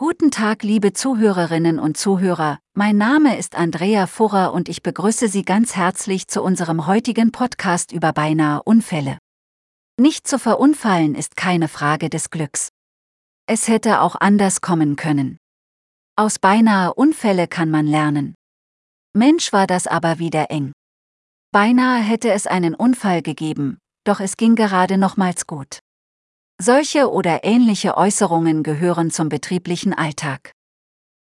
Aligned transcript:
Guten 0.00 0.30
Tag, 0.30 0.62
liebe 0.62 0.94
Zuhörerinnen 0.94 1.78
und 1.78 1.98
Zuhörer, 1.98 2.58
mein 2.72 2.96
Name 2.96 3.36
ist 3.36 3.54
Andrea 3.54 4.06
Furrer 4.06 4.54
und 4.54 4.70
ich 4.70 4.82
begrüße 4.82 5.28
Sie 5.28 5.42
ganz 5.42 5.76
herzlich 5.76 6.26
zu 6.26 6.42
unserem 6.42 6.86
heutigen 6.86 7.32
Podcast 7.32 7.92
über 7.92 8.14
beinahe 8.14 8.62
Unfälle. 8.62 9.18
Nicht 10.00 10.26
zu 10.26 10.38
verunfallen 10.38 11.14
ist 11.14 11.36
keine 11.36 11.68
Frage 11.68 12.08
des 12.08 12.30
Glücks. 12.30 12.70
Es 13.46 13.68
hätte 13.68 14.00
auch 14.00 14.16
anders 14.18 14.62
kommen 14.62 14.96
können. 14.96 15.36
Aus 16.16 16.38
beinahe 16.38 16.94
Unfälle 16.94 17.46
kann 17.46 17.70
man 17.70 17.86
lernen. 17.86 18.34
Mensch 19.12 19.52
war 19.52 19.66
das 19.66 19.86
aber 19.86 20.18
wieder 20.18 20.50
eng. 20.50 20.72
Beinahe 21.52 22.00
hätte 22.00 22.32
es 22.32 22.46
einen 22.46 22.74
Unfall 22.74 23.20
gegeben, 23.20 23.76
doch 24.04 24.20
es 24.20 24.38
ging 24.38 24.54
gerade 24.54 24.96
nochmals 24.96 25.46
gut. 25.46 25.80
Solche 26.62 27.10
oder 27.10 27.42
ähnliche 27.42 27.96
Äußerungen 27.96 28.62
gehören 28.62 29.10
zum 29.10 29.30
betrieblichen 29.30 29.94
Alltag. 29.94 30.52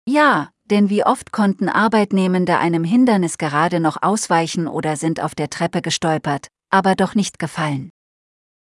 Ja, 0.07 0.49
denn 0.63 0.89
wie 0.89 1.03
oft 1.03 1.33
konnten 1.33 1.67
Arbeitnehmende 1.67 2.57
einem 2.57 2.85
Hindernis 2.85 3.37
gerade 3.37 3.81
noch 3.81 4.01
ausweichen 4.01 4.65
oder 4.65 4.95
sind 4.95 5.21
auf 5.21 5.35
der 5.35 5.49
Treppe 5.49 5.81
gestolpert, 5.81 6.47
aber 6.69 6.95
doch 6.95 7.15
nicht 7.15 7.37
gefallen. 7.37 7.89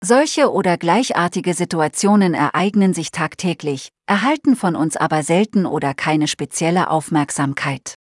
Solche 0.04 0.52
oder 0.52 0.78
gleichartige 0.78 1.54
Situationen 1.54 2.34
ereignen 2.34 2.94
sich 2.94 3.12
tagtäglich, 3.12 3.88
erhalten 4.06 4.58
von 4.58 4.76
uns 4.76 4.98
aber 4.98 5.24
selten 5.24 5.66
oder 5.66 5.94
keine 5.94 6.28
spezielle 6.28 6.90
Aufmerksamkeit. 6.90 7.96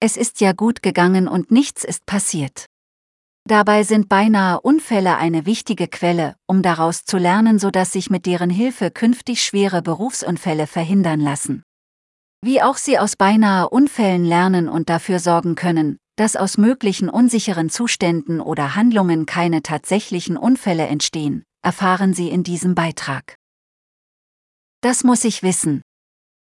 Es 0.00 0.16
ist 0.16 0.40
ja 0.40 0.52
gut 0.52 0.82
gegangen 0.82 1.28
und 1.28 1.52
nichts 1.52 1.84
ist 1.84 2.06
passiert. 2.06 2.66
Dabei 3.46 3.82
sind 3.82 4.08
beinahe 4.08 4.60
Unfälle 4.60 5.16
eine 5.16 5.44
wichtige 5.44 5.86
Quelle, 5.86 6.34
um 6.46 6.62
daraus 6.62 7.04
zu 7.04 7.18
lernen, 7.18 7.58
sodass 7.58 7.92
sich 7.92 8.08
mit 8.08 8.24
deren 8.24 8.48
Hilfe 8.48 8.90
künftig 8.90 9.42
schwere 9.42 9.82
Berufsunfälle 9.82 10.66
verhindern 10.66 11.20
lassen. 11.20 11.62
Wie 12.42 12.62
auch 12.62 12.78
sie 12.78 12.98
aus 12.98 13.16
beinahe 13.16 13.68
Unfällen 13.68 14.24
lernen 14.24 14.68
und 14.68 14.88
dafür 14.88 15.18
sorgen 15.18 15.56
können, 15.56 15.98
dass 16.16 16.36
aus 16.36 16.56
möglichen 16.56 17.10
unsicheren 17.10 17.68
Zuständen 17.68 18.40
oder 18.40 18.76
Handlungen 18.76 19.26
keine 19.26 19.62
tatsächlichen 19.62 20.38
Unfälle 20.38 20.86
entstehen, 20.86 21.44
erfahren 21.62 22.14
Sie 22.14 22.30
in 22.30 22.44
diesem 22.44 22.74
Beitrag. 22.74 23.36
Das 24.80 25.04
muss 25.04 25.24
ich 25.24 25.42
wissen, 25.42 25.82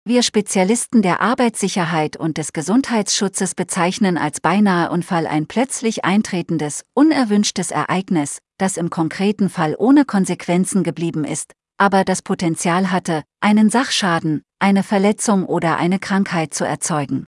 wir 0.08 0.22
Spezialisten 0.22 1.02
der 1.02 1.20
Arbeitssicherheit 1.20 2.16
und 2.16 2.38
des 2.38 2.52
Gesundheitsschutzes 2.54 3.54
bezeichnen 3.54 4.16
als 4.16 4.40
beinahe 4.40 4.90
Unfall 4.90 5.26
ein 5.26 5.46
plötzlich 5.46 6.04
eintretendes, 6.04 6.84
unerwünschtes 6.94 7.70
Ereignis, 7.70 8.38
das 8.56 8.78
im 8.78 8.90
konkreten 8.90 9.50
Fall 9.50 9.76
ohne 9.78 10.04
Konsequenzen 10.06 10.82
geblieben 10.82 11.24
ist, 11.24 11.52
aber 11.76 12.04
das 12.04 12.22
Potenzial 12.22 12.90
hatte, 12.90 13.22
einen 13.40 13.70
Sachschaden, 13.70 14.42
eine 14.58 14.82
Verletzung 14.82 15.44
oder 15.44 15.76
eine 15.76 15.98
Krankheit 15.98 16.54
zu 16.54 16.64
erzeugen. 16.64 17.26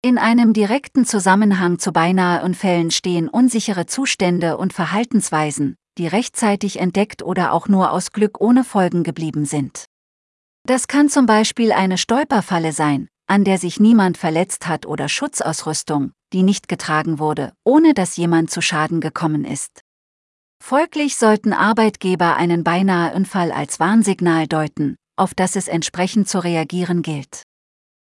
In 0.00 0.16
einem 0.16 0.52
direkten 0.52 1.04
Zusammenhang 1.04 1.80
zu 1.80 1.92
beinahe 1.92 2.44
Unfällen 2.44 2.92
stehen 2.92 3.28
unsichere 3.28 3.86
Zustände 3.86 4.56
und 4.56 4.72
Verhaltensweisen, 4.72 5.74
die 5.98 6.06
rechtzeitig 6.06 6.78
entdeckt 6.78 7.22
oder 7.22 7.52
auch 7.52 7.66
nur 7.68 7.90
aus 7.90 8.12
Glück 8.12 8.40
ohne 8.40 8.62
Folgen 8.62 9.02
geblieben 9.02 9.44
sind. 9.44 9.86
Das 10.66 10.88
kann 10.88 11.08
zum 11.08 11.26
Beispiel 11.26 11.70
eine 11.70 11.96
Stolperfalle 11.96 12.72
sein, 12.72 13.06
an 13.28 13.44
der 13.44 13.56
sich 13.58 13.78
niemand 13.78 14.18
verletzt 14.18 14.66
hat 14.66 14.84
oder 14.84 15.08
Schutzausrüstung, 15.08 16.10
die 16.32 16.42
nicht 16.42 16.66
getragen 16.66 17.20
wurde, 17.20 17.52
ohne 17.62 17.94
dass 17.94 18.16
jemand 18.16 18.50
zu 18.50 18.60
Schaden 18.60 19.00
gekommen 19.00 19.44
ist. 19.44 19.82
Folglich 20.60 21.18
sollten 21.18 21.52
Arbeitgeber 21.52 22.34
einen 22.34 22.64
beinahe 22.64 23.14
Unfall 23.14 23.52
als 23.52 23.78
Warnsignal 23.78 24.48
deuten, 24.48 24.96
auf 25.14 25.34
das 25.34 25.54
es 25.54 25.68
entsprechend 25.68 26.28
zu 26.28 26.42
reagieren 26.42 27.02
gilt. 27.02 27.42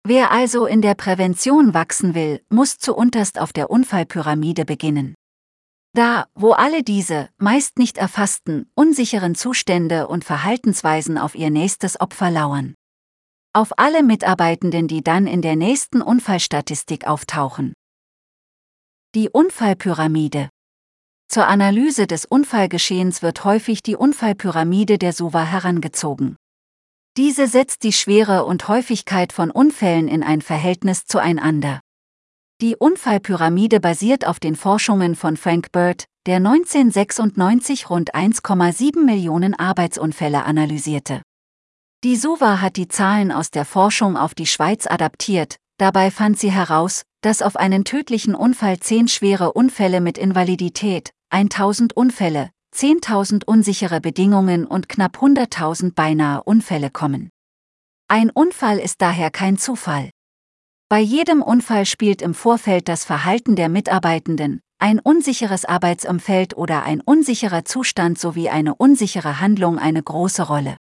Wer 0.06 0.30
also 0.30 0.64
in 0.64 0.80
der 0.80 0.94
Prävention 0.94 1.74
wachsen 1.74 2.14
will, 2.14 2.40
muss 2.48 2.78
zuunterst 2.78 3.38
auf 3.38 3.52
der 3.52 3.68
Unfallpyramide 3.68 4.64
beginnen. 4.64 5.14
Da, 5.94 6.26
wo 6.34 6.52
alle 6.52 6.82
diese, 6.82 7.28
meist 7.38 7.78
nicht 7.78 7.98
erfassten, 7.98 8.70
unsicheren 8.74 9.34
Zustände 9.34 10.08
und 10.08 10.24
Verhaltensweisen 10.24 11.18
auf 11.18 11.34
ihr 11.34 11.50
nächstes 11.50 12.00
Opfer 12.00 12.30
lauern. 12.30 12.74
Auf 13.52 13.78
alle 13.78 14.02
Mitarbeitenden, 14.02 14.88
die 14.88 15.02
dann 15.02 15.26
in 15.26 15.42
der 15.42 15.56
nächsten 15.56 16.02
Unfallstatistik 16.02 17.06
auftauchen. 17.06 17.72
Die 19.14 19.30
Unfallpyramide. 19.30 20.50
Zur 21.28 21.46
Analyse 21.46 22.06
des 22.06 22.24
Unfallgeschehens 22.24 23.22
wird 23.22 23.44
häufig 23.44 23.82
die 23.82 23.96
Unfallpyramide 23.96 24.98
der 24.98 25.12
SUVA 25.12 25.44
herangezogen. 25.44 26.36
Diese 27.16 27.48
setzt 27.48 27.82
die 27.82 27.92
Schwere 27.92 28.44
und 28.44 28.68
Häufigkeit 28.68 29.32
von 29.32 29.50
Unfällen 29.50 30.08
in 30.08 30.22
ein 30.22 30.40
Verhältnis 30.40 31.04
zueinander. 31.06 31.80
Die 32.60 32.74
Unfallpyramide 32.74 33.78
basiert 33.78 34.26
auf 34.26 34.40
den 34.40 34.56
Forschungen 34.56 35.14
von 35.14 35.36
Frank 35.36 35.70
Bird, 35.70 36.06
der 36.26 36.38
1996 36.38 37.88
rund 37.88 38.16
1,7 38.16 39.04
Millionen 39.04 39.54
Arbeitsunfälle 39.54 40.44
analysierte. 40.44 41.22
Die 42.02 42.16
SUVA 42.16 42.60
hat 42.60 42.74
die 42.74 42.88
Zahlen 42.88 43.30
aus 43.30 43.52
der 43.52 43.64
Forschung 43.64 44.16
auf 44.16 44.34
die 44.34 44.46
Schweiz 44.46 44.88
adaptiert, 44.88 45.54
dabei 45.76 46.10
fand 46.10 46.36
sie 46.36 46.50
heraus, 46.50 47.02
dass 47.20 47.42
auf 47.42 47.54
einen 47.54 47.84
tödlichen 47.84 48.34
Unfall 48.34 48.80
10 48.80 49.06
schwere 49.06 49.52
Unfälle 49.52 50.00
mit 50.00 50.18
Invalidität, 50.18 51.12
1000 51.30 51.96
Unfälle, 51.96 52.50
10.000 52.74 53.44
unsichere 53.44 54.00
Bedingungen 54.00 54.66
und 54.66 54.88
knapp 54.88 55.18
100.000 55.18 55.94
beinahe 55.94 56.42
Unfälle 56.42 56.90
kommen. 56.90 57.30
Ein 58.08 58.30
Unfall 58.30 58.80
ist 58.80 59.00
daher 59.00 59.30
kein 59.30 59.58
Zufall. 59.58 60.10
Bei 60.90 61.00
jedem 61.00 61.42
Unfall 61.42 61.84
spielt 61.84 62.22
im 62.22 62.32
Vorfeld 62.32 62.88
das 62.88 63.04
Verhalten 63.04 63.56
der 63.56 63.68
Mitarbeitenden, 63.68 64.62
ein 64.78 64.98
unsicheres 64.98 65.66
Arbeitsumfeld 65.66 66.56
oder 66.56 66.82
ein 66.82 67.02
unsicherer 67.02 67.66
Zustand 67.66 68.18
sowie 68.18 68.48
eine 68.48 68.74
unsichere 68.74 69.38
Handlung 69.38 69.78
eine 69.78 70.02
große 70.02 70.44
Rolle. 70.44 70.78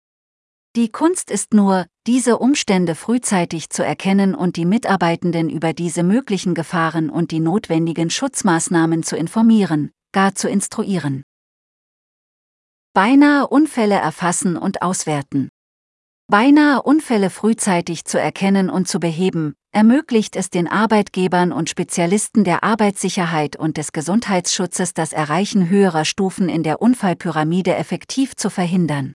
Die 0.76 0.92
Kunst 0.92 1.32
ist 1.32 1.54
nur, 1.54 1.86
diese 2.06 2.38
Umstände 2.38 2.94
frühzeitig 2.94 3.68
zu 3.70 3.84
erkennen 3.84 4.36
und 4.36 4.54
die 4.54 4.64
Mitarbeitenden 4.64 5.50
über 5.50 5.72
diese 5.72 6.04
möglichen 6.04 6.54
Gefahren 6.54 7.10
und 7.10 7.32
die 7.32 7.40
notwendigen 7.40 8.08
Schutzmaßnahmen 8.08 9.02
zu 9.02 9.16
informieren, 9.16 9.90
gar 10.12 10.36
zu 10.36 10.48
instruieren. 10.48 11.24
Beinahe 12.94 13.48
Unfälle 13.48 13.96
erfassen 13.96 14.56
und 14.56 14.82
auswerten. 14.82 15.48
Beinahe 16.28 16.82
Unfälle 16.82 17.30
frühzeitig 17.30 18.04
zu 18.04 18.20
erkennen 18.20 18.70
und 18.70 18.86
zu 18.86 19.00
beheben, 19.00 19.54
ermöglicht 19.76 20.36
es 20.36 20.48
den 20.48 20.68
Arbeitgebern 20.68 21.52
und 21.52 21.68
Spezialisten 21.68 22.44
der 22.44 22.64
Arbeitssicherheit 22.64 23.56
und 23.56 23.76
des 23.76 23.92
Gesundheitsschutzes 23.92 24.94
das 24.94 25.12
Erreichen 25.12 25.68
höherer 25.68 26.06
Stufen 26.06 26.48
in 26.48 26.62
der 26.62 26.80
Unfallpyramide 26.80 27.76
effektiv 27.76 28.34
zu 28.36 28.48
verhindern. 28.48 29.12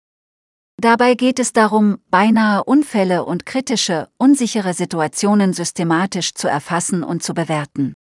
Dabei 0.80 1.16
geht 1.16 1.40
es 1.40 1.52
darum, 1.52 1.98
beinahe 2.12 2.64
Unfälle 2.64 3.26
und 3.26 3.48
kritische, 3.48 4.10
unsichere 4.20 4.76
Situationen 4.76 5.54
systematisch 5.54 6.36
zu 6.36 6.48
erfassen 6.48 7.02
und 7.02 7.24
zu 7.24 7.34
bewerten. 7.34 7.96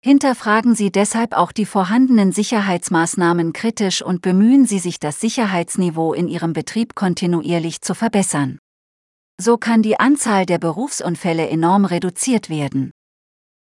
Hinterfragen 0.00 0.76
Sie 0.76 0.92
deshalb 0.92 1.36
auch 1.36 1.50
die 1.50 1.66
vorhandenen 1.66 2.30
Sicherheitsmaßnahmen 2.30 3.52
kritisch 3.52 4.00
und 4.00 4.22
bemühen 4.22 4.64
Sie 4.64 4.78
sich, 4.78 5.00
das 5.00 5.20
Sicherheitsniveau 5.20 6.12
in 6.12 6.28
Ihrem 6.28 6.52
Betrieb 6.52 6.94
kontinuierlich 6.94 7.80
zu 7.80 7.96
verbessern. 7.96 8.60
So 9.40 9.56
kann 9.56 9.80
die 9.80 9.98
Anzahl 9.98 10.44
der 10.44 10.58
Berufsunfälle 10.58 11.48
enorm 11.48 11.86
reduziert 11.86 12.50
werden. 12.50 12.90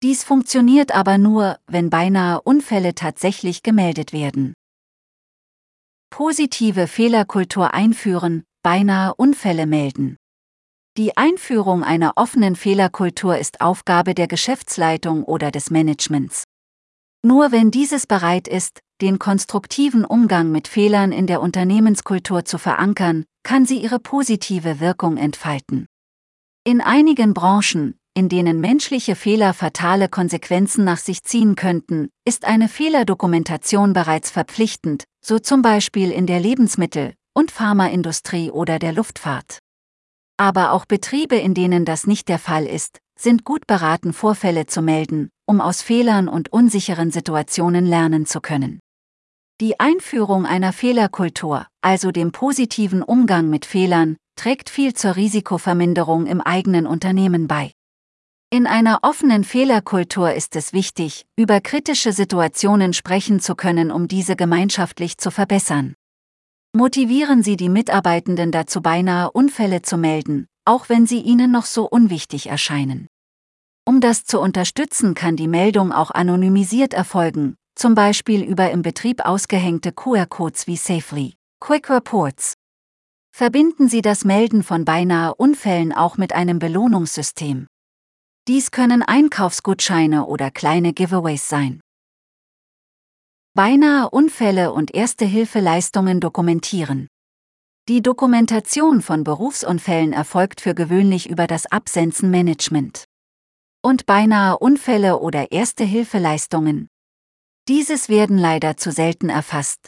Dies 0.04 0.22
funktioniert 0.22 0.94
aber 0.94 1.18
nur, 1.18 1.60
wenn 1.66 1.90
beinahe 1.90 2.42
Unfälle 2.42 2.94
tatsächlich 2.94 3.64
gemeldet 3.64 4.12
werden. 4.12 4.54
Positive 6.10 6.88
Fehlerkultur 6.88 7.74
einführen, 7.74 8.44
beinahe 8.64 9.16
Unfälle 9.16 9.66
melden. 9.66 10.18
Die 10.98 11.16
Einführung 11.16 11.86
einer 11.86 12.18
offenen 12.18 12.58
Fehlerkultur 12.58 13.38
ist 13.38 13.62
Aufgabe 13.62 14.14
der 14.14 14.28
Geschäftsleitung 14.28 15.24
oder 15.24 15.52
des 15.52 15.72
Managements. 15.72 16.44
Nur 17.24 17.54
wenn 17.54 17.72
dieses 17.72 18.08
bereit 18.08 18.50
ist, 18.50 18.82
den 19.00 19.20
konstruktiven 19.20 20.04
Umgang 20.04 20.52
mit 20.52 20.68
Fehlern 20.68 21.14
in 21.14 21.28
der 21.28 21.40
Unternehmenskultur 21.40 22.44
zu 22.44 22.58
verankern, 22.58 23.24
kann 23.44 23.66
sie 23.66 23.78
ihre 23.78 24.00
positive 24.00 24.80
Wirkung 24.80 25.18
entfalten. 25.18 25.88
In 26.64 26.82
einigen 26.82 27.34
Branchen, 27.34 27.96
in 28.14 28.30
denen 28.30 28.60
menschliche 28.60 29.16
Fehler 29.16 29.54
fatale 29.54 30.10
Konsequenzen 30.10 30.84
nach 30.84 30.98
sich 30.98 31.24
ziehen 31.24 31.56
könnten, 31.56 32.10
ist 32.26 32.46
eine 32.46 32.68
Fehlerdokumentation 32.68 33.94
bereits 33.94 34.30
verpflichtend, 34.30 35.06
so 35.24 35.40
zum 35.40 35.62
Beispiel 35.62 36.12
in 36.12 36.28
der 36.28 36.40
Lebensmittel- 36.40 37.14
und 37.34 37.52
Pharmaindustrie 37.52 38.52
oder 38.52 38.80
der 38.80 38.92
Luftfahrt. 38.92 39.60
Aber 40.38 40.72
auch 40.72 40.86
Betriebe, 40.86 41.36
in 41.36 41.54
denen 41.54 41.86
das 41.86 42.08
nicht 42.08 42.28
der 42.28 42.40
Fall 42.40 42.66
ist, 42.66 43.00
sind 43.18 43.46
gut 43.46 43.68
beraten, 43.68 44.12
Vorfälle 44.12 44.66
zu 44.66 44.82
melden, 44.82 45.30
um 45.46 45.62
aus 45.62 45.82
Fehlern 45.82 46.28
und 46.28 46.52
unsicheren 46.52 47.12
Situationen 47.12 47.86
lernen 47.86 48.26
zu 48.26 48.42
können. 48.42 48.80
Die 49.62 49.80
Einführung 49.80 50.48
einer 50.48 50.74
Fehlerkultur, 50.74 51.68
also 51.82 52.10
dem 52.12 52.32
positiven 52.32 53.04
Umgang 53.04 53.52
mit 53.52 53.68
Fehlern, 53.68 54.18
trägt 54.36 54.72
viel 54.72 54.96
zur 54.96 55.16
Risikoverminderung 55.16 56.26
im 56.26 56.42
eigenen 56.42 56.88
Unternehmen 56.88 57.48
bei. 57.48 57.72
In 58.50 58.66
einer 58.66 59.02
offenen 59.04 59.44
Fehlerkultur 59.44 60.34
ist 60.34 60.56
es 60.56 60.74
wichtig, 60.74 61.28
über 61.38 61.62
kritische 61.62 62.12
Situationen 62.12 62.94
sprechen 62.94 63.40
zu 63.40 63.54
können, 63.54 63.92
um 63.92 64.08
diese 64.08 64.36
gemeinschaftlich 64.36 65.20
zu 65.20 65.30
verbessern. 65.30 65.94
Motivieren 66.76 67.44
Sie 67.44 67.56
die 67.56 67.70
Mitarbeitenden 67.70 68.52
dazu, 68.52 68.82
beinahe 68.82 69.30
Unfälle 69.30 69.84
zu 69.84 69.96
melden, 69.96 70.48
auch 70.66 70.90
wenn 70.90 71.06
sie 71.06 71.22
Ihnen 71.22 71.52
noch 71.52 71.66
so 71.66 71.88
unwichtig 71.88 72.48
erscheinen. 72.48 73.06
Um 73.86 74.02
das 74.02 74.24
zu 74.26 74.40
unterstützen, 74.40 75.14
kann 75.14 75.36
die 75.36 75.48
Meldung 75.48 75.92
auch 75.92 76.10
anonymisiert 76.10 76.96
erfolgen, 76.96 77.58
zum 77.76 77.96
Beispiel 77.96 78.44
über 78.44 78.72
im 78.72 78.82
Betrieb 78.82 79.26
ausgehängte 79.26 79.92
QR-Codes 79.92 80.68
wie 80.68 80.78
Safely, 80.78 81.34
Quick 81.60 81.90
Reports. 81.90 82.54
Verbinden 83.34 83.90
Sie 83.90 84.02
das 84.02 84.26
Melden 84.26 84.64
von 84.64 84.86
beinahe 84.86 85.34
Unfällen 85.36 85.94
auch 85.94 86.18
mit 86.18 86.34
einem 86.34 86.60
Belohnungssystem. 86.60 87.68
Dies 88.48 88.72
können 88.72 89.04
Einkaufsgutscheine 89.04 90.26
oder 90.26 90.52
kleine 90.52 90.94
Giveaways 90.94 91.48
sein. 91.48 91.80
Beinahe 93.54 94.10
Unfälle 94.10 94.74
und 94.74 94.94
Erste-Hilfe-Leistungen 94.94 96.20
dokumentieren. 96.20 97.08
Die 97.90 98.02
Dokumentation 98.02 99.02
von 99.02 99.24
Berufsunfällen 99.24 100.14
erfolgt 100.14 100.62
für 100.62 100.74
gewöhnlich 100.74 101.30
über 101.30 101.48
das 101.48 101.66
Absenzenmanagement. 101.66 103.04
Und 103.84 104.06
beinahe 104.06 104.58
Unfälle 104.58 105.20
oder 105.20 105.52
Erste-Hilfe-Leistungen. 105.52 106.88
Dieses 107.72 108.10
werden 108.10 108.38
leider 108.38 108.76
zu 108.76 108.92
selten 108.92 109.30
erfasst. 109.30 109.88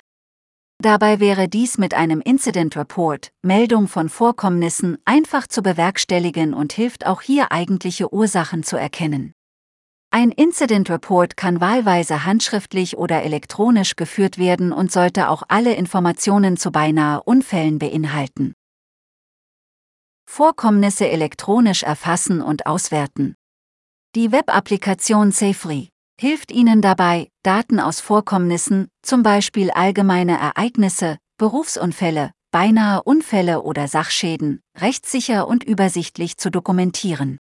Dabei 0.81 1.19
wäre 1.19 1.49
dies 1.49 1.77
mit 1.77 1.93
einem 1.93 2.21
Incident 2.21 2.77
Report, 2.77 3.33
Meldung 3.41 3.89
von 3.89 4.07
Vorkommnissen, 4.07 4.99
einfach 5.03 5.47
zu 5.47 5.61
bewerkstelligen 5.61 6.53
und 6.53 6.71
hilft 6.71 7.05
auch 7.05 7.21
hier 7.21 7.51
eigentliche 7.51 8.13
Ursachen 8.13 8.63
zu 8.63 8.77
erkennen. 8.77 9.33
Ein 10.11 10.31
Incident 10.31 10.89
Report 10.89 11.35
kann 11.35 11.59
wahlweise 11.59 12.23
handschriftlich 12.23 12.95
oder 12.95 13.21
elektronisch 13.23 13.97
geführt 13.97 14.37
werden 14.37 14.71
und 14.71 14.89
sollte 14.89 15.27
auch 15.27 15.43
alle 15.49 15.75
Informationen 15.75 16.55
zu 16.55 16.71
beinahe 16.71 17.21
Unfällen 17.23 17.79
beinhalten. 17.79 18.53
Vorkommnisse 20.25 21.09
elektronisch 21.09 21.83
erfassen 21.83 22.41
und 22.41 22.65
auswerten. 22.65 23.35
Die 24.15 24.31
Web-Applikation 24.31 25.33
Safely 25.33 25.92
hilft 26.19 26.51
Ihnen 26.51 26.81
dabei, 26.81 27.29
Daten 27.43 27.79
aus 27.79 27.99
Vorkommnissen, 27.99 28.87
zum 29.01 29.23
Beispiel 29.23 29.71
allgemeine 29.71 30.39
Ereignisse, 30.39 31.17
Berufsunfälle, 31.37 32.31
beinahe 32.51 33.03
Unfälle 33.03 33.63
oder 33.63 33.87
Sachschäden, 33.87 34.61
rechtssicher 34.77 35.47
und 35.47 35.63
übersichtlich 35.63 36.37
zu 36.37 36.51
dokumentieren. 36.51 37.37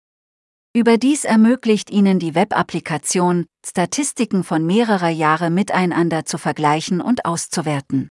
Überdies 0.72 1.24
ermöglicht 1.24 1.90
Ihnen 1.90 2.20
die 2.20 2.36
Web-Applikation, 2.36 3.46
Statistiken 3.66 4.44
von 4.44 4.64
mehrerer 4.64 5.08
Jahre 5.08 5.50
miteinander 5.50 6.24
zu 6.24 6.38
vergleichen 6.38 7.00
und 7.00 7.24
auszuwerten. 7.24 8.08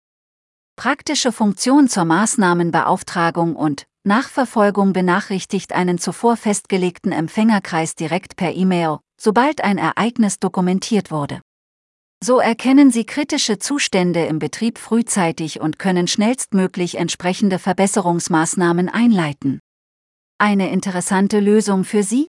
Praktische 0.75 1.31
Funktion 1.31 1.87
zur 1.87 2.03
Maßnahmenbeauftragung 2.03 3.55
und 3.55 3.85
Nachverfolgung 4.03 4.91
benachrichtigt 4.91 5.71
einen 5.71 5.99
zuvor 5.99 6.35
festgelegten 6.35 7.13
Empfängerkreis 7.13 7.95
direkt 7.95 8.35
per 8.35 8.53
E-Mail, 8.53 8.99
sobald 9.19 9.61
ein 9.63 9.77
Ereignis 9.77 10.39
dokumentiert 10.39 11.11
wurde. 11.11 11.41
So 12.21 12.39
erkennen 12.39 12.91
Sie 12.91 13.05
kritische 13.05 13.59
Zustände 13.59 14.25
im 14.25 14.39
Betrieb 14.39 14.77
frühzeitig 14.77 15.61
und 15.61 15.79
können 15.79 16.07
schnellstmöglich 16.07 16.95
entsprechende 16.95 17.59
Verbesserungsmaßnahmen 17.59 18.89
einleiten. 18.89 19.59
Eine 20.37 20.69
interessante 20.69 21.39
Lösung 21.39 21.83
für 21.83 22.03
Sie? 22.03 22.27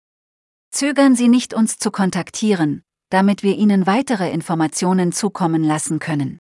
Zögern 0.71 1.17
Sie 1.17 1.29
nicht, 1.29 1.55
uns 1.55 1.79
zu 1.79 1.91
kontaktieren, 1.91 2.83
damit 3.11 3.43
wir 3.43 3.57
Ihnen 3.57 3.87
weitere 3.87 4.31
Informationen 4.31 5.13
zukommen 5.13 5.63
lassen 5.63 5.99
können. 5.99 6.39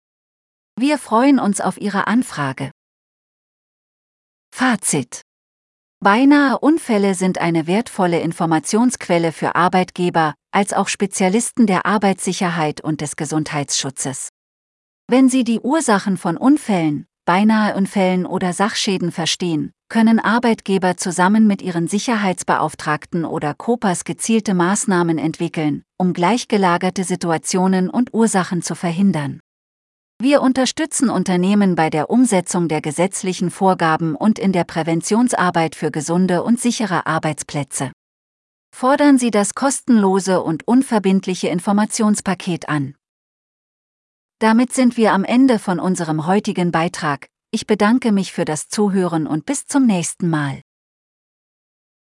Wir 0.80 0.98
freuen 0.98 1.40
uns 1.40 1.62
auf 1.62 1.80
Ihre 1.80 2.08
Anfrage. 2.08 2.72
Fazit 4.56 5.22
Beinahe 6.04 6.60
Unfälle 6.60 7.16
sind 7.16 7.38
eine 7.38 7.66
wertvolle 7.66 8.20
Informationsquelle 8.20 9.32
für 9.32 9.56
Arbeitgeber, 9.56 10.34
als 10.52 10.74
auch 10.74 10.90
Spezialisten 10.90 11.66
der 11.66 11.86
Arbeitssicherheit 11.86 12.82
und 12.82 13.00
des 13.00 13.16
Gesundheitsschutzes. 13.16 14.28
Wenn 15.08 15.30
Sie 15.30 15.46
die 15.46 15.62
Ursachen 15.62 16.18
von 16.18 16.36
Unfällen, 16.36 17.06
beinahe 17.24 17.78
Unfällen 17.78 18.26
oder 18.26 18.52
Sachschäden 18.52 19.14
verstehen, 19.14 19.72
können 19.88 20.20
Arbeitgeber 20.20 20.98
zusammen 20.98 21.48
mit 21.48 21.62
ihren 21.62 21.88
Sicherheitsbeauftragten 21.88 23.24
oder 23.24 23.54
COPAs 23.54 24.04
gezielte 24.04 24.54
Maßnahmen 24.54 25.18
entwickeln, 25.18 25.84
um 25.98 26.12
gleichgelagerte 26.12 27.06
Situationen 27.06 27.90
und 27.90 28.14
Ursachen 28.14 28.62
zu 28.62 28.76
verhindern. 28.76 29.40
Wir 30.22 30.42
unterstützen 30.42 31.10
Unternehmen 31.10 31.76
bei 31.76 31.90
der 31.90 32.10
Umsetzung 32.10 32.68
der 32.68 32.82
gesetzlichen 32.82 33.52
Vorgaben 33.52 34.16
und 34.16 34.40
in 34.40 34.52
der 34.54 34.64
Präventionsarbeit 34.64 35.76
für 35.76 35.92
gesunde 35.92 36.44
und 36.44 36.60
sichere 36.60 37.06
Arbeitsplätze. 37.06 37.92
Fordern 38.74 39.18
Sie 39.18 39.32
das 39.32 39.54
kostenlose 39.54 40.42
und 40.42 40.68
unverbindliche 40.68 41.50
Informationspaket 41.50 42.70
an. 42.70 42.96
Damit 44.40 44.74
sind 44.74 44.98
wir 44.98 45.14
am 45.14 45.24
Ende 45.24 45.60
von 45.60 45.80
unserem 45.80 46.26
heutigen 46.26 46.72
Beitrag. 46.72 47.28
Ich 47.52 47.68
bedanke 47.68 48.12
mich 48.12 48.34
für 48.34 48.46
das 48.46 48.68
Zuhören 48.68 49.28
und 49.28 49.46
bis 49.46 49.68
zum 49.68 49.86
nächsten 49.86 50.30
Mal. 50.30 50.62